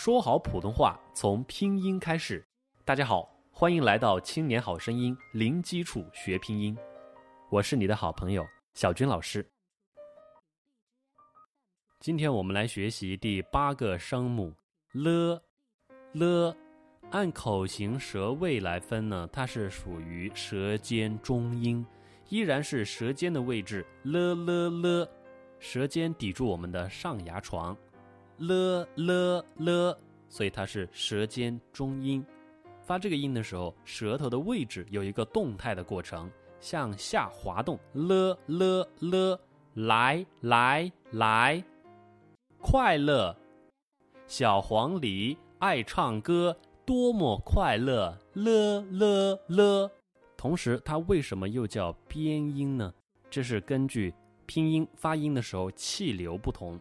[0.00, 2.46] 说好普通话从拼音开始。
[2.84, 6.78] 大家好，欢迎来到《青年好声音》，零基础学拼音。
[7.50, 9.44] 我是你的好朋友小军老师。
[11.98, 14.54] 今天我们来学习第八个声母
[14.92, 16.54] l，l，。
[17.10, 21.84] 按口型舌位来分呢，它是属于舌尖中音，
[22.28, 25.08] 依然是舌尖的位置，l l l，，
[25.58, 27.76] 舌尖抵住我们的上牙床。
[28.38, 32.24] 了了了，所以它是舌尖中音。
[32.82, 37.78] 发这个音的时候，舌头的位置有一个动态的过程，向下滑动。
[37.92, 39.38] 了了了，
[39.74, 41.62] 来来来，
[42.60, 43.36] 快乐。
[44.26, 48.16] 小黄鹂爱唱歌，多么快乐！
[48.32, 49.90] 了了了。
[50.36, 52.92] 同时，它为什么又叫边音呢？
[53.28, 54.14] 这是根据
[54.46, 56.80] 拼音发音的时候气流不同。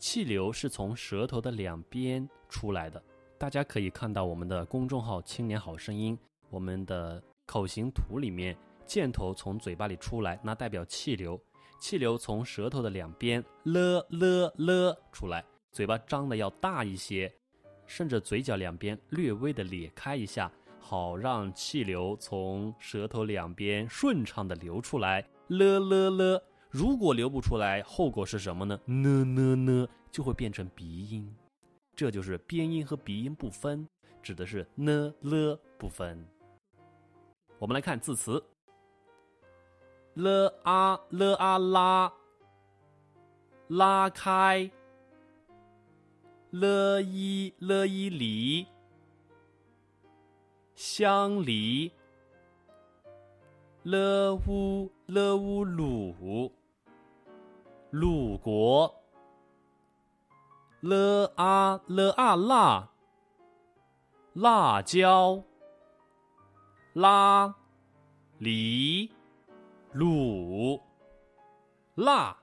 [0.00, 3.00] 气流是从舌头的两边出来的，
[3.36, 11.38] 大家可以看到我们的公众号“青年好声音”，我们的口型图里面箭头从嘴巴里出来，那代表气流。
[11.78, 17.30] 气流从舌头的两边了了了出来，嘴巴张的要大一些，
[17.86, 25.26] 甚至嘴角两边略微的咧开一下，好让气流从舌头两边顺畅的流出来。
[25.48, 26.42] 了了了。
[26.70, 28.80] 如果流不出来，后果是什么呢？
[28.86, 31.34] 呢呢呢，就会变成鼻音，
[31.96, 33.88] 这就是边音和鼻音不分，
[34.22, 36.24] 指的是呢了不分。
[37.58, 38.40] 我们来看字词：
[40.14, 42.12] 了啊了啊拉，
[43.66, 44.70] 拉开；
[46.50, 48.68] 了一了一里，
[50.76, 51.90] 相离；
[53.82, 56.52] 了乌了乌鲁。
[57.90, 59.02] 鲁国，
[60.80, 62.88] 了啊了啊辣，
[64.34, 65.42] 辣椒，
[66.92, 67.52] 拉，
[68.38, 69.10] 离，
[69.92, 70.80] 鲁，
[71.96, 72.36] 辣，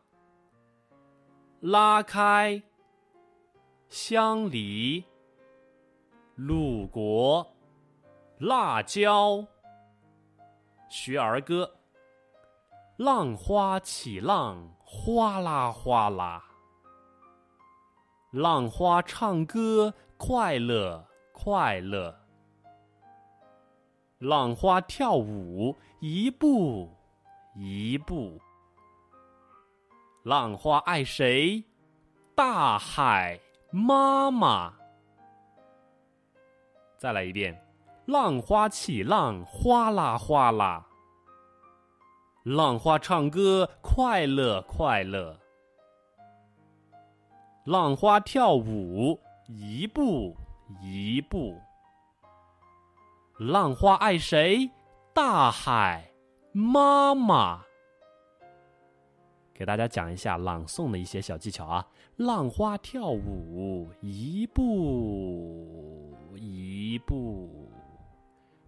[1.62, 2.62] 拉开，
[3.88, 5.02] 相离，
[6.36, 7.48] 鲁国，
[8.40, 9.48] 辣椒，
[10.90, 11.74] 学儿歌。
[12.98, 16.42] 浪花起浪，哗啦哗啦。
[18.32, 22.18] 浪花唱歌，快乐快乐。
[24.20, 26.90] 浪花跳舞，一步
[27.54, 28.40] 一步。
[30.24, 31.66] 浪花爱谁？
[32.34, 33.38] 大海
[33.72, 34.74] 妈妈。
[36.98, 37.62] 再来一遍，
[38.06, 40.87] 浪花起浪，哗啦哗啦。
[42.48, 45.38] 浪花唱歌，快乐快乐。
[47.66, 49.20] 浪花跳舞，
[49.50, 50.34] 一步
[50.82, 51.60] 一步。
[53.38, 54.72] 浪花爱谁？
[55.14, 56.10] 大海
[56.54, 57.66] 妈妈。
[59.54, 61.86] 给大家讲一下朗诵的一些小技巧啊！
[62.16, 67.57] 浪花跳舞，一步一步。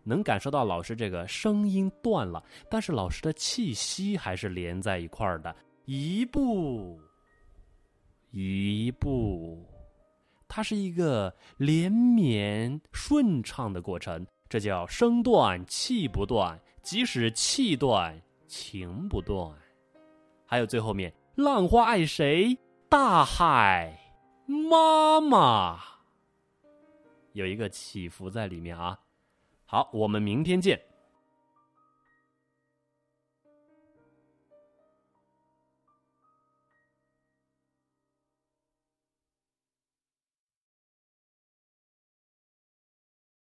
[0.09, 5.56] 能感受到老师这个声音断了，但是老师的气息还是连在一块儿的。
[5.86, 7.00] 一步，
[8.31, 9.66] 一步，
[10.47, 16.59] 它是一个连绵顺畅的过程，这叫声断气不断。
[16.81, 19.56] 即使气断，情不断。
[20.46, 22.58] 还有最后面，浪花爱谁？
[22.88, 24.00] 大海
[24.47, 25.80] 妈妈，
[27.34, 28.97] 有一个起伏在里面啊。
[29.72, 30.89] 好，我们明天见。